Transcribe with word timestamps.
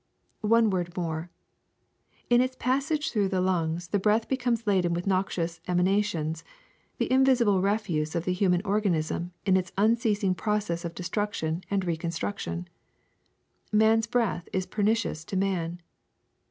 ^^One 0.43 0.71
word 0.71 0.97
more: 0.97 1.29
in 2.27 2.41
its 2.41 2.55
passage 2.57 3.11
through 3.11 3.27
the 3.27 3.39
lungs 3.39 3.89
the 3.89 3.99
breath 3.99 4.27
becomes 4.27 4.65
laden 4.65 4.95
with 4.95 5.05
noxious 5.05 5.61
emanations, 5.67 6.43
the 6.97 7.11
invisible 7.11 7.61
refuse 7.61 8.15
of 8.15 8.25
the 8.25 8.33
human 8.33 8.63
organism 8.65 9.31
in 9.45 9.55
its 9.55 9.71
un 9.77 9.95
ceasing 9.95 10.33
process 10.35 10.83
of 10.85 10.95
destruction 10.95 11.63
and 11.69 11.85
reconstruction. 11.85 12.67
Man's 13.71 14.07
breath 14.07 14.49
is 14.51 14.65
pernicious 14.65 15.23
to 15.25 15.37
man. 15.37 15.83